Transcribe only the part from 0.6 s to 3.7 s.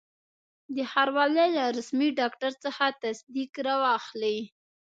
د ښاروالي له رسمي ډاکټر څخه تصدیق